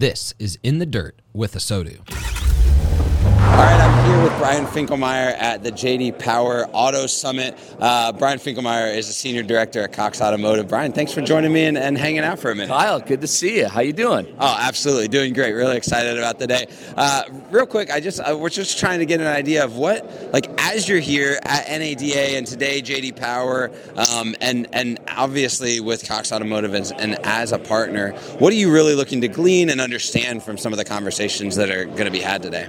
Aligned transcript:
This 0.00 0.34
is 0.40 0.58
In 0.64 0.80
the 0.80 0.86
Dirt 0.86 1.22
with 1.32 1.54
ASOTU. 1.54 2.00
All 2.00 3.56
right, 3.56 3.78
I'm 3.80 3.93
Brian 4.38 4.66
Finkelmeyer 4.66 5.32
at 5.38 5.62
the 5.62 5.70
JD 5.70 6.18
Power 6.18 6.66
Auto 6.72 7.06
Summit. 7.06 7.56
Uh, 7.78 8.12
Brian 8.12 8.38
Finkelmeyer 8.38 8.94
is 8.94 9.08
a 9.08 9.12
senior 9.12 9.42
director 9.42 9.82
at 9.82 9.92
Cox 9.92 10.20
Automotive. 10.20 10.68
Brian, 10.68 10.92
thanks 10.92 11.12
for 11.12 11.20
joining 11.20 11.52
me 11.52 11.64
and, 11.64 11.78
and, 11.78 11.96
hanging 11.96 12.20
out 12.20 12.38
for 12.40 12.50
a 12.50 12.54
minute. 12.54 12.68
Kyle, 12.68 12.98
good 12.98 13.20
to 13.20 13.26
see 13.28 13.58
you. 13.58 13.68
How 13.68 13.80
you 13.80 13.92
doing? 13.92 14.26
Oh, 14.40 14.56
absolutely, 14.60 15.08
doing 15.08 15.32
great. 15.32 15.52
Really 15.52 15.76
excited 15.76 16.18
about 16.18 16.38
the 16.38 16.48
day. 16.48 16.66
Uh, 16.96 17.22
real 17.50 17.64
quick, 17.64 17.90
I 17.90 18.00
just 18.00 18.20
uh, 18.20 18.36
we're 18.36 18.50
just 18.50 18.78
trying 18.78 18.98
to 18.98 19.06
get 19.06 19.20
an 19.20 19.28
idea 19.28 19.64
of 19.64 19.76
what, 19.76 20.32
like, 20.32 20.50
as 20.60 20.88
you're 20.88 20.98
here 20.98 21.38
at 21.44 21.68
NADA 21.68 22.36
and 22.36 22.46
today 22.46 22.82
JD 22.82 23.16
Power, 23.16 23.70
um, 24.10 24.34
and 24.40 24.66
and 24.72 24.98
obviously 25.08 25.80
with 25.80 26.06
Cox 26.08 26.32
Automotive 26.32 26.74
and, 26.74 26.92
and 26.98 27.14
as 27.24 27.52
a 27.52 27.58
partner, 27.58 28.12
what 28.38 28.52
are 28.52 28.56
you 28.56 28.72
really 28.72 28.94
looking 28.94 29.20
to 29.20 29.28
glean 29.28 29.70
and 29.70 29.80
understand 29.80 30.42
from 30.42 30.58
some 30.58 30.72
of 30.72 30.78
the 30.78 30.84
conversations 30.84 31.56
that 31.56 31.70
are 31.70 31.84
going 31.84 32.06
to 32.06 32.10
be 32.10 32.20
had 32.20 32.42
today? 32.42 32.68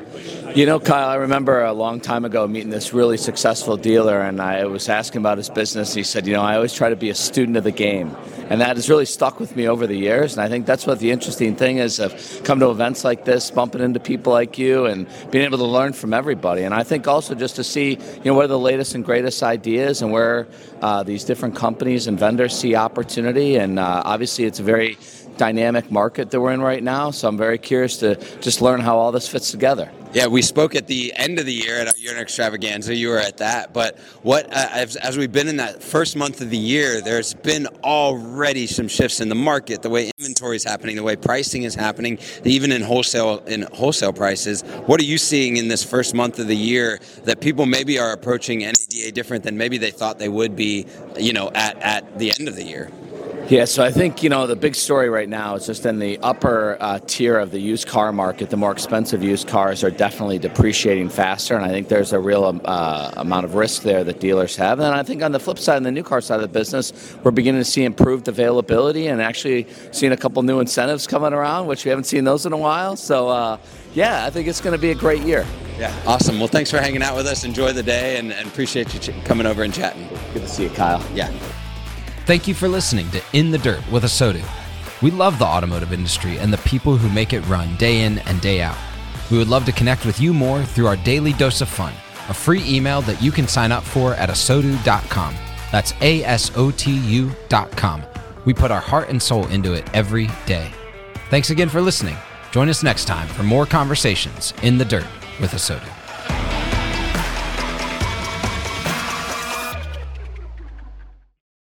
You 0.56 0.66
know, 0.66 0.80
Kyle, 0.80 1.10
I 1.10 1.16
remember 1.16 1.55
a 1.64 1.74
long 1.74 2.00
time 2.00 2.26
ago 2.26 2.48
meeting 2.48 2.70
this 2.70 2.94
really 2.94 3.18
successful 3.18 3.78
dealer, 3.78 4.22
and 4.22 4.42
I 4.42 4.66
was 4.66 4.90
asking 4.90 5.22
about 5.22 5.38
his 5.38 5.50
business. 5.50 5.94
He 5.94 6.04
said, 6.04 6.28
You 6.28 6.34
know, 6.34 6.42
I 6.42 6.56
always 6.56 6.74
try 6.74 6.90
to 6.90 6.96
be 6.96 7.10
a 7.10 7.16
student 7.16 7.58
of 7.58 7.64
the 7.64 7.72
game. 7.72 8.16
And 8.50 8.62
that 8.62 8.76
has 8.76 8.90
really 8.90 9.06
stuck 9.06 9.40
with 9.40 9.56
me 9.56 9.68
over 9.68 9.88
the 9.88 9.96
years. 9.96 10.34
And 10.34 10.42
I 10.42 10.50
think 10.50 10.66
that's 10.66 10.86
what 10.86 11.00
the 11.00 11.10
interesting 11.10 11.56
thing 11.56 11.78
is 11.78 12.00
of 12.00 12.14
come 12.44 12.60
to 12.60 12.70
events 12.70 13.04
like 13.04 13.26
this, 13.26 13.50
bumping 13.50 13.82
into 13.82 14.00
people 14.00 14.34
like 14.34 14.58
you, 14.58 14.86
and 14.86 15.08
being 15.32 15.46
able 15.46 15.58
to 15.58 15.66
learn 15.66 15.94
from 15.94 16.14
everybody. 16.14 16.64
And 16.64 16.74
I 16.74 16.84
think 16.84 17.08
also 17.08 17.34
just 17.34 17.56
to 17.56 17.64
see, 17.64 17.92
you 17.92 18.26
know, 18.26 18.34
what 18.34 18.46
are 18.46 18.50
the 18.50 18.60
latest 18.60 18.94
and 18.94 19.04
greatest 19.04 19.42
ideas 19.42 20.02
and 20.02 20.12
where 20.12 20.48
uh, 20.82 21.02
these 21.04 21.24
different 21.24 21.56
companies 21.56 22.08
and 22.08 22.20
vendors 22.20 22.58
see 22.58 22.76
opportunity. 22.76 23.56
And 23.56 23.80
uh, 23.80 24.04
obviously, 24.06 24.46
it's 24.46 24.60
a 24.60 24.64
very 24.64 24.98
dynamic 25.38 25.92
market 25.92 26.32
that 26.32 26.40
we're 26.40 26.52
in 26.52 26.62
right 26.62 26.84
now. 26.84 27.12
So 27.12 27.28
I'm 27.28 27.38
very 27.38 27.58
curious 27.58 27.98
to 27.98 28.16
just 28.40 28.62
learn 28.62 28.80
how 28.80 28.98
all 28.98 29.12
this 29.12 29.28
fits 29.28 29.52
together. 29.52 29.92
Yeah, 30.16 30.28
we 30.28 30.42
spoke 30.42 30.76
at 30.76 30.88
the 30.88 31.12
end 31.18 31.40
of 31.40 31.46
the 31.46 31.52
year 31.52 31.78
at 31.78 31.88
our 31.90 31.94
year 31.98 32.14
in 32.14 32.18
extravaganza. 32.18 32.96
You 32.96 33.10
were 33.10 33.18
at 33.18 33.36
that, 33.40 33.74
but 33.74 34.00
what 34.22 34.46
uh, 34.46 34.70
as, 34.72 34.96
as, 34.96 35.18
we've 35.18 35.34
been 35.34 35.50
in 35.50 35.58
that 35.58 35.84
first 35.84 36.16
month 36.16 36.40
of 36.40 36.50
the 36.50 36.58
year, 36.58 37.02
there's 37.02 37.34
been 37.34 37.68
already 37.84 38.66
some 38.66 38.88
shifts 38.88 39.20
in 39.20 39.28
the 39.28 39.36
market, 39.36 39.82
the 39.82 39.90
way 39.90 40.12
inventory 40.18 40.56
is 40.56 40.64
happening, 40.64 40.96
the 40.96 41.04
way 41.04 41.18
pricing 41.18 41.64
is 41.64 41.76
happening, 41.76 42.18
even 42.46 42.72
in 42.72 42.82
wholesale 42.82 43.40
in 43.40 43.64
wholesale 43.74 44.14
prices. 44.14 44.62
What 44.86 45.02
are 45.02 45.04
you 45.04 45.18
seeing 45.18 45.58
in 45.58 45.68
this 45.68 45.84
first 45.84 46.14
month 46.14 46.40
of 46.40 46.48
the 46.48 46.56
year 46.56 47.02
that 47.26 47.42
people 47.42 47.66
maybe 47.66 48.00
are 48.00 48.14
approaching 48.14 48.60
NADA 48.60 49.12
different 49.12 49.44
than 49.44 49.58
maybe 49.58 49.78
they 49.78 49.92
thought 49.92 50.18
they 50.18 50.30
would 50.30 50.56
be, 50.56 50.86
you 51.18 51.34
know, 51.34 51.52
at 51.54 51.78
at 51.82 52.20
the 52.20 52.32
end 52.40 52.48
of 52.48 52.56
the 52.56 52.64
year? 52.64 52.90
Yeah, 53.48 53.66
so 53.66 53.84
I 53.84 53.92
think 53.92 54.24
you 54.24 54.30
know 54.30 54.48
the 54.48 54.56
big 54.56 54.74
story 54.74 55.08
right 55.08 55.30
now 55.30 55.54
is 55.54 55.68
just 55.68 55.86
in 55.86 56.00
the 56.00 56.18
upper 56.24 56.78
uh, 56.80 56.98
tier 57.06 57.38
of 57.38 57.52
the 57.52 57.60
used 57.60 57.88
car 57.88 58.12
market. 58.12 58.50
The 58.50 58.58
more 58.58 58.72
expensive 58.72 59.22
used 59.22 59.48
cars 59.48 59.84
are 59.84 59.92
definitely 59.92 60.40
depreciating 60.40 61.10
faster, 61.10 61.56
and 61.56 61.64
I 61.64 61.70
think 61.70 61.88
there's 61.88 62.12
a 62.12 62.20
real 62.20 62.44
um, 62.46 62.60
uh, 62.66 63.12
amount 63.18 63.46
of 63.46 63.54
risk 63.54 63.84
there 63.84 64.04
that 64.04 64.20
dealers 64.20 64.56
have. 64.56 64.80
And 64.80 64.96
I 64.96 65.04
think 65.04 65.22
on 65.22 65.32
the 65.32 65.40
flip 65.40 65.60
side, 65.60 65.76
on 65.76 65.84
the 65.84 65.92
new 65.92 66.02
car 66.02 66.22
side 66.22 66.38
of 66.38 66.42
the 66.42 66.48
business, 66.48 67.16
we're 67.24 67.30
beginning 67.30 67.62
to 67.62 67.70
see 67.70 67.84
improved 67.84 68.28
availability 68.28 69.06
and 69.06 69.22
actually 69.22 69.68
seeing 69.92 70.12
a 70.12 70.18
couple 70.18 70.42
new 70.42 70.60
incentives 70.60 71.06
coming 71.06 71.32
around, 71.32 71.68
which 71.68 71.86
we 71.86 71.90
haven't 71.90 72.06
seen 72.06 72.24
those 72.24 72.48
in 72.48 72.52
a 72.54 72.58
while. 72.58 72.96
So 72.96 73.30
uh, 73.30 73.60
yeah, 73.94 74.26
I 74.26 74.32
think 74.32 74.48
it's 74.48 74.60
going 74.60 74.76
to 74.76 74.82
be 74.82 74.90
a 74.90 74.96
great 74.96 75.22
year. 75.22 75.46
Yeah, 75.78 75.96
awesome. 76.08 76.40
Well, 76.40 76.48
thanks 76.48 76.72
for 76.72 76.80
hanging 76.80 77.04
out 77.04 77.16
with 77.16 77.28
us. 77.28 77.44
Enjoy 77.44 77.74
the 77.74 77.84
day, 77.84 78.18
and, 78.18 78.34
and 78.34 78.48
appreciate 78.48 78.92
you 78.96 79.00
ch- 79.00 79.24
coming 79.24 79.46
over 79.46 79.62
and 79.62 79.72
chatting. 79.72 80.10
Good 80.34 80.42
to 80.42 80.48
see 80.48 80.64
you, 80.64 80.70
Kyle. 80.72 81.06
Yeah. 81.14 81.32
Thank 82.26 82.48
you 82.48 82.56
for 82.56 82.68
listening 82.68 83.08
to 83.12 83.22
In 83.34 83.52
the 83.52 83.58
Dirt 83.60 83.88
with 83.92 84.04
ASOTU. 84.04 84.44
We 85.04 85.12
love 85.12 85.38
the 85.38 85.46
automotive 85.46 85.94
industry 85.94 86.40
and 86.40 86.52
the 86.52 86.58
people 86.60 86.98
who 86.98 87.08
make 87.14 87.34
it 87.34 87.42
run 87.42 87.76
day 87.76 88.02
in 88.02 88.18
and 88.20 88.42
day 88.42 88.62
out. 88.62 88.78
We 89.30 89.38
would 89.38 89.48
love 89.48 89.64
to 89.66 89.72
connect 89.72 90.08
with 90.08 90.20
you 90.20 90.34
more 90.34 90.64
through 90.64 90.88
our 90.88 90.96
daily 90.96 91.34
dose 91.34 91.62
of 91.62 91.70
fun, 91.70 91.94
a 92.28 92.34
free 92.34 92.64
email 92.66 93.02
that 93.04 93.22
you 93.22 93.32
can 93.32 93.48
sign 93.48 93.72
up 93.72 93.84
for 93.84 94.16
at 94.16 94.30
asotu.com. 94.30 95.36
That's 95.72 95.94
A 96.02 96.24
S 96.24 96.52
O 96.56 96.72
T 96.72 96.98
U.com. 96.98 98.04
We 98.44 98.56
put 98.56 98.72
our 98.72 98.82
heart 98.82 99.10
and 99.10 99.22
soul 99.22 99.46
into 99.48 99.74
it 99.74 99.88
every 99.94 100.28
day. 100.48 100.72
Thanks 101.30 101.52
again 101.52 101.70
for 101.70 101.80
listening. 101.80 102.18
Join 102.50 102.70
us 102.70 102.82
next 102.82 103.06
time 103.06 103.28
for 103.28 103.44
more 103.44 103.68
conversations 103.68 104.52
in 104.64 104.80
the 104.80 104.86
dirt 104.86 105.06
with 105.40 105.52
ASOTU. 105.52 106.05